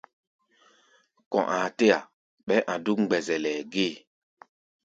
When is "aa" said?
1.57-1.67